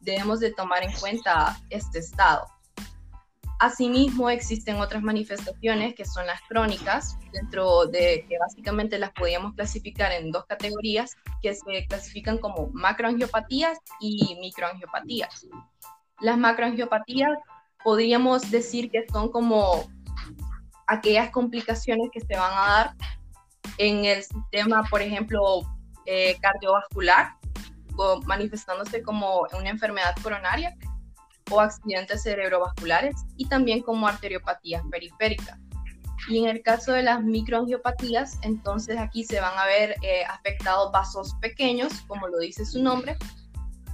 debemos 0.00 0.40
de 0.40 0.52
tomar 0.52 0.82
en 0.82 0.92
cuenta 0.92 1.56
este 1.70 2.00
estado. 2.00 2.46
Asimismo, 3.62 4.28
existen 4.28 4.80
otras 4.80 5.04
manifestaciones 5.04 5.94
que 5.94 6.04
son 6.04 6.26
las 6.26 6.40
crónicas, 6.48 7.16
dentro 7.32 7.86
de 7.86 8.26
que 8.28 8.36
básicamente 8.36 8.98
las 8.98 9.12
podríamos 9.12 9.54
clasificar 9.54 10.10
en 10.10 10.32
dos 10.32 10.46
categorías, 10.46 11.14
que 11.40 11.54
se 11.54 11.86
clasifican 11.86 12.38
como 12.38 12.70
macroangiopatías 12.72 13.78
y 14.00 14.36
microangiopatías. 14.40 15.46
Las 16.20 16.38
macroangiopatías 16.38 17.38
podríamos 17.84 18.50
decir 18.50 18.90
que 18.90 19.06
son 19.12 19.30
como 19.30 19.88
aquellas 20.88 21.30
complicaciones 21.30 22.10
que 22.12 22.20
se 22.20 22.36
van 22.36 22.52
a 22.52 22.72
dar 22.72 22.94
en 23.78 24.04
el 24.04 24.22
sistema, 24.22 24.84
por 24.90 25.02
ejemplo, 25.02 25.62
eh, 26.06 26.36
cardiovascular, 26.40 27.36
manifestándose 28.24 29.02
como 29.02 29.46
una 29.58 29.70
enfermedad 29.70 30.14
coronaria, 30.22 30.74
o 31.50 31.60
accidentes 31.60 32.22
cerebrovasculares 32.22 33.14
y 33.36 33.46
también 33.46 33.82
como 33.82 34.06
arteriopatías 34.06 34.82
periféricas. 34.90 35.58
Y 36.28 36.38
en 36.38 36.48
el 36.48 36.62
caso 36.62 36.92
de 36.92 37.02
las 37.02 37.22
microangiopatías, 37.22 38.38
entonces 38.42 38.96
aquí 38.98 39.24
se 39.24 39.40
van 39.40 39.58
a 39.58 39.66
ver 39.66 39.96
eh, 40.02 40.24
afectados 40.24 40.92
vasos 40.92 41.34
pequeños, 41.40 41.92
como 42.06 42.28
lo 42.28 42.38
dice 42.38 42.64
su 42.64 42.82
nombre, 42.82 43.16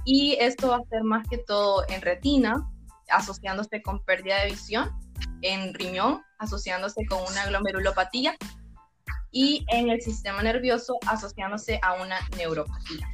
y 0.05 0.37
esto 0.39 0.69
va 0.69 0.77
a 0.77 0.89
ser 0.89 1.03
más 1.03 1.27
que 1.27 1.39
todo 1.39 1.83
en 1.89 2.01
retina, 2.01 2.69
asociándose 3.09 3.81
con 3.81 4.03
pérdida 4.05 4.41
de 4.41 4.51
visión, 4.51 4.91
en 5.41 5.73
riñón, 5.73 6.21
asociándose 6.37 7.05
con 7.07 7.19
una 7.29 7.47
glomerulopatía, 7.47 8.35
y 9.31 9.65
en 9.69 9.89
el 9.89 10.01
sistema 10.01 10.41
nervioso, 10.41 10.97
asociándose 11.07 11.79
a 11.83 11.93
una 12.01 12.19
neuropatía. 12.37 13.07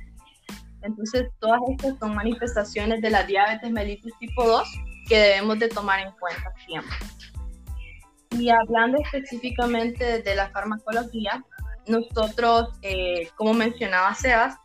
Entonces, 0.82 1.30
todas 1.40 1.60
estas 1.70 1.98
son 2.00 2.16
manifestaciones 2.16 3.02
de 3.02 3.10
la 3.10 3.24
diabetes 3.24 3.72
mellitus 3.72 4.12
tipo 4.20 4.48
2 4.48 4.68
que 5.08 5.18
debemos 5.18 5.60
de 5.60 5.70
tomar 5.70 6.00
en 6.00 6.12
cuenta 6.20 6.54
siempre. 6.66 6.96
Y 8.32 8.50
hablando 8.50 8.98
específicamente 9.00 10.22
de 10.22 10.36
la 10.36 10.50
farmacología, 10.50 11.44
nosotros, 11.88 12.70
eh, 12.82 13.30
como 13.36 13.54
mencionaba 13.54 14.14
Sebas, 14.14 14.56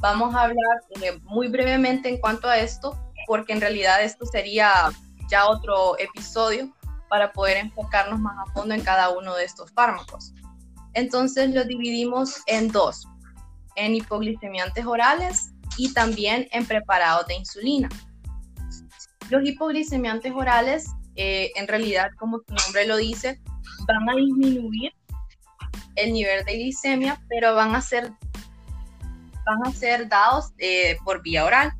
vamos 0.00 0.34
a 0.34 0.42
hablar 0.42 0.80
eh, 1.02 1.18
muy 1.24 1.48
brevemente 1.48 2.08
en 2.08 2.18
cuanto 2.18 2.48
a 2.48 2.58
esto, 2.58 2.98
porque 3.26 3.52
en 3.52 3.60
realidad 3.60 4.02
esto 4.02 4.26
sería 4.26 4.90
ya 5.30 5.48
otro 5.48 5.98
episodio 5.98 6.72
para 7.08 7.32
poder 7.32 7.56
enfocarnos 7.56 8.18
más 8.18 8.36
a 8.38 8.52
fondo 8.52 8.74
en 8.74 8.82
cada 8.82 9.10
uno 9.10 9.34
de 9.34 9.44
estos 9.44 9.70
fármacos. 9.72 10.32
Entonces 10.96 11.50
lo 11.54 11.62
dividimos 11.64 12.42
en 12.46 12.68
dos, 12.68 13.06
en 13.76 13.94
hipoglicemiantes 13.94 14.86
orales 14.86 15.52
y 15.76 15.92
también 15.92 16.48
en 16.52 16.64
preparados 16.64 17.26
de 17.26 17.34
insulina. 17.34 17.90
Los 19.28 19.44
hipoglicemiantes 19.44 20.32
orales, 20.32 20.86
eh, 21.16 21.52
en 21.54 21.68
realidad, 21.68 22.08
como 22.18 22.38
su 22.38 22.54
nombre 22.54 22.86
lo 22.86 22.96
dice, 22.96 23.38
van 23.86 24.08
a 24.08 24.14
disminuir 24.14 24.94
el 25.96 26.14
nivel 26.14 26.42
de 26.46 26.54
glicemia, 26.54 27.22
pero 27.28 27.54
van 27.54 27.74
a 27.74 27.82
ser, 27.82 28.10
van 29.44 29.66
a 29.66 29.72
ser 29.72 30.08
dados 30.08 30.54
eh, 30.56 30.96
por 31.04 31.20
vía 31.20 31.44
oral. 31.44 31.74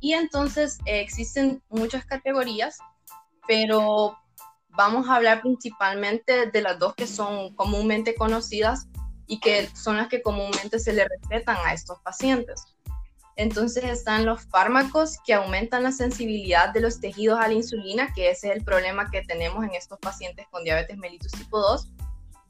Y 0.00 0.14
entonces 0.14 0.78
eh, 0.86 1.02
existen 1.02 1.62
muchas 1.68 2.04
categorías, 2.04 2.78
pero 3.46 4.18
vamos 4.76 5.08
a 5.08 5.16
hablar 5.16 5.40
principalmente 5.40 6.50
de 6.50 6.60
las 6.62 6.78
dos 6.78 6.94
que 6.94 7.06
son 7.06 7.54
comúnmente 7.54 8.14
conocidas, 8.14 8.88
y 9.26 9.40
que 9.40 9.68
son 9.74 9.96
las 9.96 10.08
que 10.08 10.22
comúnmente 10.22 10.78
se 10.78 10.92
le 10.92 11.06
recetan 11.08 11.56
a 11.64 11.72
estos 11.72 12.00
pacientes. 12.00 12.64
Entonces 13.36 13.84
están 13.84 14.24
los 14.24 14.42
fármacos 14.46 15.18
que 15.26 15.34
aumentan 15.34 15.82
la 15.82 15.92
sensibilidad 15.92 16.72
de 16.72 16.80
los 16.80 17.00
tejidos 17.00 17.38
a 17.38 17.48
la 17.48 17.54
insulina, 17.54 18.12
que 18.14 18.30
ese 18.30 18.48
es 18.48 18.56
el 18.56 18.64
problema 18.64 19.10
que 19.10 19.22
tenemos 19.22 19.62
en 19.64 19.74
estos 19.74 19.98
pacientes 19.98 20.46
con 20.50 20.64
diabetes 20.64 20.96
mellitus 20.96 21.32
tipo 21.32 21.58
2, 21.58 21.88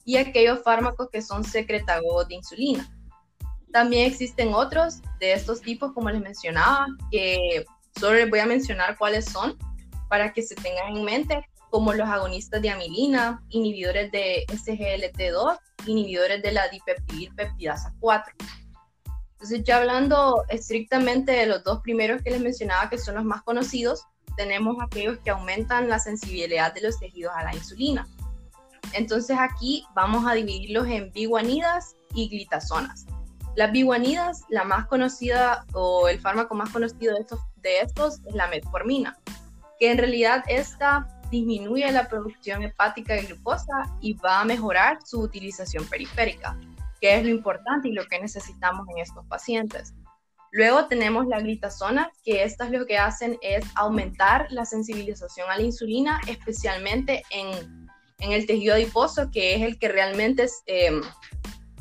y 0.04 0.16
aquellos 0.16 0.62
fármacos 0.62 1.09
que 1.11 1.23
son 1.23 1.42
secretagogos 1.42 2.28
de 2.28 2.37
insulina. 2.37 2.88
También 3.73 4.06
existen 4.06 4.54
otros 4.54 5.02
de 5.18 5.33
estos 5.33 5.61
tipos, 5.61 5.92
como 5.92 6.09
les 6.11 6.21
mencionaba, 6.21 6.87
que 7.11 7.64
solo 7.99 8.14
les 8.14 8.30
voy 8.30 8.38
a 8.38 8.47
mencionar 8.47 8.97
cuáles 8.97 9.25
son 9.25 9.59
para 10.09 10.33
que 10.33 10.42
se 10.42 10.54
tengan 10.54 10.97
en 10.97 11.04
mente, 11.04 11.49
como 11.71 11.93
los 11.93 12.09
agonistas 12.09 12.63
de 12.63 12.71
amilina, 12.71 13.43
inhibidores 13.51 14.11
de 14.13 14.45
SGLT2, 14.49 15.59
inhibidores 15.87 16.43
de 16.43 16.53
la 16.53 16.69
dipeptidilpeptidasa 16.69 17.95
4. 18.01 18.35
Entonces, 19.33 19.65
ya 19.65 19.77
hablando 19.77 20.45
estrictamente 20.49 21.33
de 21.33 21.47
los 21.47 21.63
dos 21.63 21.81
primeros 21.81 22.23
que 22.23 22.31
les 22.31 22.41
mencionaba, 22.41 22.89
que 22.89 22.99
son 22.99 23.17
los 23.17 23.25
más 23.25 23.43
conocidos, 23.43 24.05
tenemos 24.37 24.77
aquellos 24.83 25.19
que 25.19 25.31
aumentan 25.31 25.89
la 25.89 25.99
sensibilidad 25.99 26.73
de 26.73 26.83
los 26.83 26.99
tejidos 26.99 27.33
a 27.37 27.45
la 27.45 27.55
insulina. 27.55 28.09
Entonces, 28.93 29.37
aquí 29.39 29.85
vamos 29.95 30.25
a 30.27 30.35
dividirlos 30.35 30.87
en 30.89 31.13
biguanidas 31.13 31.97
y 32.15 32.29
glitazonas. 32.29 33.07
Las 33.57 33.73
biguanidas, 33.73 34.45
la 34.49 34.65
más 34.65 34.87
conocida 34.87 35.65
o 35.73 36.09
el 36.09 36.21
fármaco 36.21 36.55
más 36.55 36.71
conocido 36.71 37.15
de 37.15 37.21
estos, 37.21 37.41
de 37.57 37.81
estos 37.81 38.21
es 38.27 38.35
la 38.35 38.49
metformina, 38.49 39.19
que 39.79 39.91
en 39.91 39.99
realidad 39.99 40.45
esta 40.47 41.09
disminuye 41.30 41.90
la 41.92 42.09
producción 42.09 42.62
hepática 42.62 43.14
de 43.14 43.23
glucosa 43.23 43.97
y 44.00 44.14
va 44.14 44.40
a 44.40 44.45
mejorar 44.45 44.99
su 45.04 45.21
utilización 45.21 45.87
periférica, 45.87 46.59
que 47.00 47.16
es 47.16 47.23
lo 47.23 47.30
importante 47.30 47.88
y 47.88 47.92
lo 47.92 48.06
que 48.06 48.21
necesitamos 48.21 48.87
en 48.88 48.99
estos 48.99 49.25
pacientes. 49.26 49.95
Luego 50.52 50.87
tenemos 50.87 51.26
la 51.26 51.40
glitazona, 51.40 52.11
que 52.25 52.42
estas 52.42 52.71
lo 52.71 52.87
que 52.87 52.99
hacen 52.99 53.38
es 53.42 53.64
aumentar 53.75 54.47
la 54.50 54.64
sensibilización 54.64 55.50
a 55.50 55.56
la 55.56 55.62
insulina, 55.62 56.21
especialmente 56.28 57.23
en, 57.30 57.88
en 58.21 58.33
el 58.33 58.47
tejido 58.47 58.75
adiposo, 58.75 59.30
que 59.30 59.56
es 59.56 59.62
el 59.62 59.78
que 59.78 59.88
realmente 59.88 60.47
eh, 60.66 61.00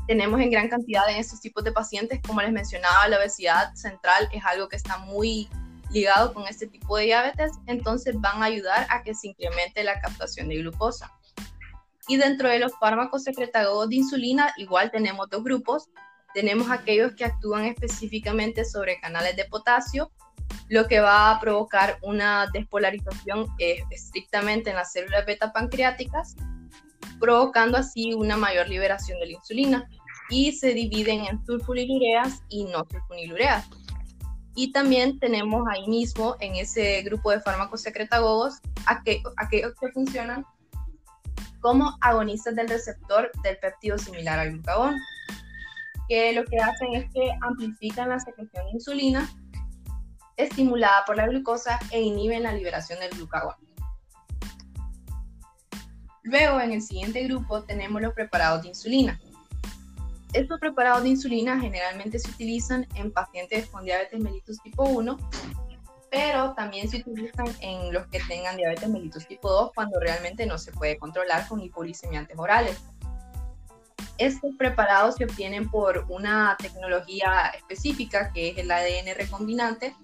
tenemos 0.07 0.41
en 0.41 0.51
gran 0.51 0.67
cantidad 0.67 1.09
en 1.09 1.17
estos 1.17 1.39
tipos 1.41 1.63
de 1.63 1.71
pacientes. 1.71 2.19
Como 2.25 2.41
les 2.41 2.51
mencionaba, 2.51 3.07
la 3.07 3.17
obesidad 3.17 3.73
central 3.75 4.27
es 4.33 4.43
algo 4.43 4.67
que 4.67 4.75
está 4.75 4.97
muy 4.97 5.47
ligado 5.91 6.33
con 6.33 6.47
este 6.47 6.67
tipo 6.67 6.97
de 6.97 7.05
diabetes, 7.05 7.51
entonces 7.67 8.15
van 8.19 8.41
a 8.41 8.45
ayudar 8.45 8.87
a 8.89 9.03
que 9.03 9.15
se 9.15 9.29
incremente 9.29 9.83
la 9.83 9.99
captación 10.01 10.49
de 10.49 10.57
glucosa. 10.57 11.11
Y 12.07 12.17
dentro 12.17 12.49
de 12.49 12.59
los 12.59 12.73
fármacos 12.79 13.23
secretagogos 13.23 13.89
de 13.89 13.95
insulina, 13.95 14.53
igual 14.57 14.91
tenemos 14.91 15.29
dos 15.29 15.43
grupos. 15.43 15.89
Tenemos 16.33 16.69
aquellos 16.69 17.15
que 17.15 17.25
actúan 17.25 17.65
específicamente 17.65 18.65
sobre 18.65 18.99
canales 18.99 19.35
de 19.35 19.45
potasio, 19.45 20.11
lo 20.69 20.87
que 20.87 20.99
va 20.99 21.31
a 21.31 21.39
provocar 21.39 21.97
una 22.01 22.47
despolarización 22.53 23.47
eh, 23.57 23.79
estrictamente 23.89 24.69
en 24.69 24.75
las 24.75 24.91
células 24.91 25.25
beta 25.25 25.51
pancreáticas, 25.51 26.35
provocando 27.19 27.77
así 27.77 28.13
una 28.13 28.37
mayor 28.37 28.69
liberación 28.69 29.19
de 29.19 29.27
la 29.27 29.33
insulina. 29.33 29.89
Y 30.29 30.53
se 30.53 30.73
dividen 30.73 31.25
en 31.25 31.43
sulfonilureas 31.45 32.43
y 32.49 32.65
no 32.65 32.83
sulfonilureas. 32.89 33.67
Y 34.55 34.71
también 34.71 35.19
tenemos 35.19 35.67
ahí 35.69 35.85
mismo 35.87 36.37
en 36.39 36.55
ese 36.55 37.01
grupo 37.03 37.31
de 37.31 37.41
fármacos 37.41 37.81
secretagogos 37.81 38.61
aquellos, 38.85 39.33
que 39.49 39.91
funcionan 39.93 40.45
como 41.59 41.97
agonistas 41.99 42.55
del 42.55 42.69
receptor 42.69 43.31
del 43.43 43.57
péptido 43.57 43.97
similar 43.97 44.39
al 44.39 44.51
glucagón, 44.51 44.95
que 46.07 46.31
lo 46.33 46.45
que 46.45 46.57
hacen 46.57 46.93
es 46.93 47.11
que 47.11 47.31
amplifican 47.41 48.09
la 48.09 48.19
secreción 48.19 48.65
de 48.65 48.71
insulina 48.71 49.29
estimulada 50.37 51.03
por 51.05 51.17
la 51.17 51.27
glucosa 51.27 51.79
e 51.91 52.01
inhiben 52.01 52.43
la 52.43 52.53
liberación 52.53 52.99
del 52.99 53.09
glucagón. 53.11 53.55
Luego, 56.23 56.59
en 56.59 56.71
el 56.71 56.81
siguiente 56.81 57.23
grupo, 57.23 57.63
tenemos 57.63 58.01
los 58.01 58.13
preparados 58.13 58.63
de 58.63 58.69
insulina. 58.69 59.19
Estos 60.35 60.59
preparados 60.59 61.03
de 61.03 61.09
insulina 61.09 61.57
generalmente 61.61 62.19
se 62.19 62.29
utilizan 62.29 62.85
en 62.95 63.09
pacientes 63.09 63.69
con 63.69 63.85
diabetes 63.85 64.19
mellitus 64.19 64.61
tipo 64.61 64.83
1, 64.83 65.17
pero 66.11 66.53
también 66.55 66.89
se 66.89 66.97
utilizan 66.97 67.47
en 67.61 67.93
los 67.93 68.05
que 68.07 68.19
tengan 68.27 68.57
diabetes 68.57 68.89
mellitus 68.89 69.25
tipo 69.27 69.49
2 69.49 69.71
cuando 69.73 69.97
realmente 69.97 70.45
no 70.45 70.57
se 70.57 70.73
puede 70.73 70.97
controlar 70.97 71.47
con 71.47 71.61
hipoglicemiantes 71.61 72.37
orales. 72.37 72.83
Estos 74.17 74.51
preparados 74.57 75.15
se 75.15 75.23
obtienen 75.23 75.69
por 75.69 76.05
una 76.09 76.57
tecnología 76.61 77.53
específica 77.55 78.33
que 78.33 78.49
es 78.49 78.57
el 78.57 78.69
ADN 78.69 79.15
recombinante 79.15 79.95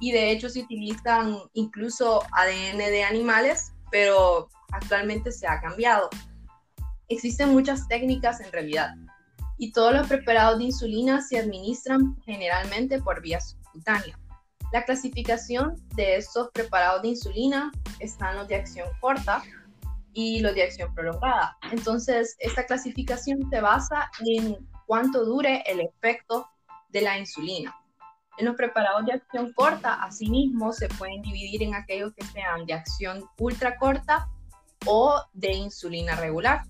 y 0.00 0.12
de 0.12 0.30
hecho 0.30 0.48
se 0.48 0.60
utilizan 0.60 1.36
incluso 1.52 2.22
ADN 2.32 2.78
de 2.78 3.04
animales, 3.04 3.74
pero 3.90 4.48
actualmente 4.72 5.32
se 5.32 5.46
ha 5.46 5.60
cambiado. 5.60 6.08
Existen 7.08 7.50
muchas 7.50 7.86
técnicas 7.88 8.40
en 8.40 8.50
realidad 8.50 8.94
y 9.58 9.72
todos 9.72 9.92
los 9.92 10.06
preparados 10.06 10.58
de 10.58 10.64
insulina 10.64 11.20
se 11.20 11.38
administran 11.38 12.16
generalmente 12.24 13.00
por 13.00 13.20
vía 13.20 13.40
subcutánea. 13.40 14.18
La 14.72 14.84
clasificación 14.84 15.76
de 15.94 16.16
estos 16.16 16.50
preparados 16.52 17.02
de 17.02 17.08
insulina 17.08 17.70
están 18.00 18.36
los 18.36 18.48
de 18.48 18.56
acción 18.56 18.88
corta 19.00 19.42
y 20.12 20.40
los 20.40 20.54
de 20.54 20.64
acción 20.64 20.92
prolongada. 20.94 21.56
Entonces, 21.70 22.36
esta 22.38 22.66
clasificación 22.66 23.48
se 23.50 23.60
basa 23.60 24.10
en 24.26 24.56
cuánto 24.86 25.24
dure 25.24 25.62
el 25.66 25.80
efecto 25.80 26.48
de 26.88 27.02
la 27.02 27.18
insulina. 27.18 27.74
En 28.36 28.46
los 28.46 28.56
preparados 28.56 29.06
de 29.06 29.12
acción 29.12 29.52
corta, 29.52 30.02
asimismo, 30.02 30.72
se 30.72 30.88
pueden 30.88 31.22
dividir 31.22 31.62
en 31.62 31.74
aquellos 31.74 32.12
que 32.14 32.24
sean 32.26 32.66
de 32.66 32.74
acción 32.74 33.24
ultra 33.38 33.76
corta 33.76 34.28
o 34.86 35.22
de 35.32 35.52
insulina 35.52 36.16
regular 36.16 36.64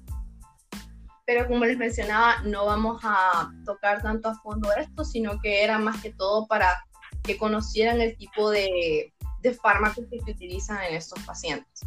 pero 1.26 1.46
como 1.46 1.64
les 1.64 1.78
mencionaba, 1.78 2.40
no 2.44 2.66
vamos 2.66 3.00
a 3.02 3.50
tocar 3.64 4.02
tanto 4.02 4.28
a 4.28 4.34
fondo 4.36 4.68
esto, 4.76 5.04
sino 5.04 5.40
que 5.40 5.64
era 5.64 5.78
más 5.78 6.02
que 6.02 6.12
todo 6.12 6.46
para 6.46 6.84
que 7.22 7.38
conocieran 7.38 8.00
el 8.00 8.16
tipo 8.16 8.50
de, 8.50 9.12
de 9.40 9.54
fármacos 9.54 10.04
que 10.10 10.20
se 10.20 10.30
utilizan 10.30 10.82
en 10.84 10.94
estos 10.94 11.22
pacientes. 11.24 11.80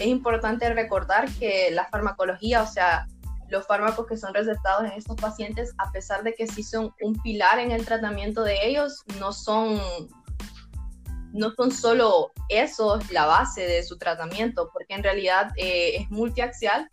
Es 0.00 0.06
importante 0.06 0.72
recordar 0.74 1.30
que 1.38 1.70
la 1.70 1.86
farmacología, 1.86 2.62
o 2.62 2.66
sea, 2.66 3.06
los 3.48 3.66
fármacos 3.66 4.06
que 4.06 4.16
son 4.16 4.34
recetados 4.34 4.84
en 4.84 4.92
estos 4.92 5.16
pacientes, 5.16 5.72
a 5.78 5.92
pesar 5.92 6.24
de 6.24 6.34
que 6.34 6.48
sí 6.48 6.64
son 6.64 6.92
un 7.00 7.14
pilar 7.22 7.60
en 7.60 7.70
el 7.70 7.84
tratamiento 7.84 8.42
de 8.42 8.66
ellos, 8.66 9.04
no 9.20 9.32
son, 9.32 9.80
no 11.32 11.52
son 11.52 11.70
solo 11.70 12.32
esos 12.48 13.08
la 13.12 13.26
base 13.26 13.60
de 13.60 13.84
su 13.84 13.98
tratamiento, 13.98 14.70
porque 14.72 14.94
en 14.94 15.04
realidad 15.04 15.52
eh, 15.56 15.96
es 15.98 16.10
multiaxial 16.10 16.88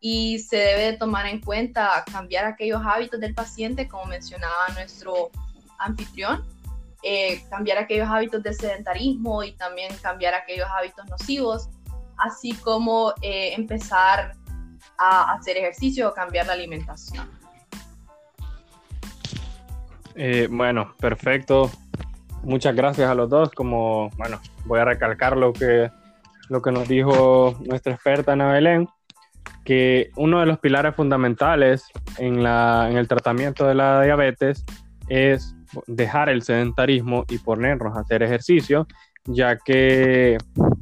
y 0.00 0.38
se 0.38 0.56
debe 0.56 0.96
tomar 0.96 1.26
en 1.26 1.40
cuenta 1.40 2.04
cambiar 2.10 2.44
aquellos 2.44 2.80
hábitos 2.84 3.20
del 3.20 3.34
paciente, 3.34 3.88
como 3.88 4.04
mencionaba 4.04 4.68
nuestro 4.74 5.30
anfitrión, 5.78 6.44
eh, 7.02 7.42
cambiar 7.50 7.78
aquellos 7.78 8.08
hábitos 8.08 8.42
de 8.42 8.52
sedentarismo 8.52 9.42
y 9.42 9.52
también 9.52 9.94
cambiar 10.02 10.34
aquellos 10.34 10.68
hábitos 10.76 11.06
nocivos, 11.06 11.68
así 12.16 12.52
como 12.54 13.12
eh, 13.22 13.54
empezar 13.54 14.34
a 14.98 15.32
hacer 15.34 15.56
ejercicio 15.56 16.08
o 16.08 16.14
cambiar 16.14 16.46
la 16.46 16.52
alimentación. 16.52 17.28
Eh, 20.14 20.48
bueno, 20.50 20.94
perfecto. 20.98 21.70
Muchas 22.42 22.74
gracias 22.74 23.08
a 23.08 23.14
los 23.14 23.28
dos. 23.30 23.50
Como, 23.50 24.10
bueno, 24.16 24.40
voy 24.64 24.80
a 24.80 24.84
recalcar 24.84 25.36
lo 25.36 25.52
que, 25.52 25.90
lo 26.48 26.60
que 26.60 26.72
nos 26.72 26.88
dijo 26.88 27.56
nuestra 27.60 27.94
experta 27.94 28.32
Ana 28.32 28.52
Belén 28.52 28.88
que 29.68 30.12
uno 30.16 30.40
de 30.40 30.46
los 30.46 30.58
pilares 30.60 30.94
fundamentales 30.94 31.84
en, 32.16 32.42
la, 32.42 32.88
en 32.90 32.96
el 32.96 33.06
tratamiento 33.06 33.66
de 33.66 33.74
la 33.74 34.00
diabetes 34.00 34.64
es 35.10 35.54
dejar 35.86 36.30
el 36.30 36.40
sedentarismo 36.40 37.26
y 37.28 37.36
ponernos 37.36 37.94
a 37.94 38.00
hacer 38.00 38.22
ejercicio, 38.22 38.86
ya 39.26 39.58
que 39.58 40.38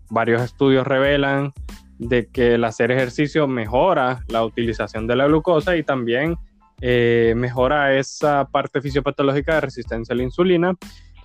varios 0.08 0.40
estudios 0.40 0.86
revelan 0.86 1.52
de 1.98 2.28
que 2.28 2.54
el 2.54 2.62
hacer 2.62 2.92
ejercicio 2.92 3.48
mejora 3.48 4.20
la 4.28 4.44
utilización 4.44 5.08
de 5.08 5.16
la 5.16 5.26
glucosa 5.26 5.76
y 5.76 5.82
también 5.82 6.36
eh, 6.80 7.34
mejora 7.36 7.92
esa 7.98 8.44
parte 8.44 8.80
fisiopatológica 8.80 9.56
de 9.56 9.62
resistencia 9.62 10.12
a 10.12 10.16
la 10.16 10.22
insulina 10.22 10.74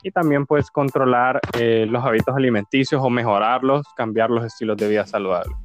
y 0.01 0.09
también 0.09 0.47
puedes 0.47 0.71
controlar 0.71 1.39
eh, 1.59 1.85
los 1.87 2.03
hábitos 2.03 2.35
alimenticios 2.35 3.03
o 3.03 3.11
mejorarlos, 3.11 3.85
cambiar 3.95 4.31
los 4.31 4.43
estilos 4.43 4.77
de 4.77 4.87
vida 4.89 5.05
saludables. 5.05 5.55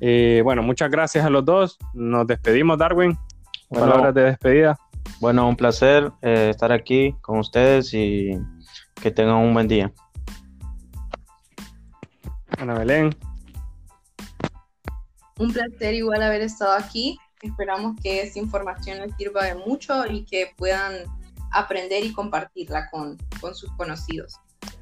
Eh, 0.00 0.40
bueno, 0.44 0.62
muchas 0.62 0.90
gracias 0.90 1.24
a 1.24 1.30
los 1.30 1.44
dos. 1.44 1.78
Nos 1.94 2.26
despedimos, 2.26 2.78
Darwin. 2.78 3.18
Palabras 3.68 4.14
de 4.14 4.22
despedida. 4.22 4.78
Bueno, 5.20 5.48
un 5.48 5.56
placer 5.56 6.12
eh, 6.22 6.50
estar 6.50 6.72
aquí 6.72 7.14
con 7.20 7.38
ustedes 7.38 7.92
y 7.94 8.32
que 9.00 9.10
tengan 9.10 9.36
un 9.36 9.54
buen 9.54 9.68
día. 9.68 9.92
Ana 12.58 12.74
Belén. 12.74 13.14
Un 15.38 15.52
placer 15.52 15.94
igual 15.94 16.22
haber 16.22 16.42
estado 16.42 16.72
aquí. 16.72 17.18
Esperamos 17.42 18.00
que 18.02 18.22
esta 18.22 18.38
información 18.38 18.98
les 19.00 19.14
sirva 19.16 19.44
de 19.44 19.54
mucho 19.54 20.06
y 20.06 20.24
que 20.24 20.52
puedan 20.56 20.94
aprender 21.52 22.04
y 22.04 22.12
compartirla 22.12 22.88
con, 22.90 23.16
con 23.40 23.54
sus 23.54 23.70
conocidos. 23.72 24.34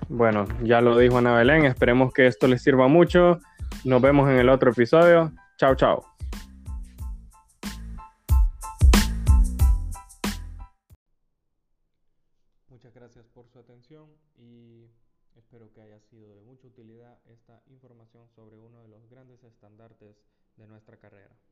Bueno, 0.08 0.46
ya 0.62 0.80
lo 0.80 0.96
dijo 0.98 1.18
Ana 1.18 1.34
Belén. 1.34 1.64
Esperemos 1.64 2.12
que 2.12 2.26
esto 2.26 2.46
les 2.46 2.62
sirva 2.62 2.88
mucho. 2.88 3.40
Nos 3.84 4.00
vemos 4.00 4.30
en 4.30 4.36
el 4.36 4.48
otro 4.48 4.70
episodio. 4.70 5.30
Chao, 5.58 5.74
chao. 5.74 6.02
Muchas 12.70 12.94
gracias 12.94 13.26
por 13.26 13.46
su 13.50 13.58
atención 13.58 14.08
y 14.38 14.86
espero 15.36 15.70
que 15.74 15.82
haya 15.82 16.00
sido 16.00 16.34
de 16.34 16.40
mucha 16.40 16.66
utilidad 16.66 17.18
esta 17.26 17.60
información 17.66 18.26
sobre 18.30 18.58
uno 18.58 18.80
de 18.80 18.88
los 18.88 19.06
grandes 19.10 19.44
estandartes 19.44 20.16
de 20.56 20.66
nuestra 20.66 20.96
carrera. 20.96 21.36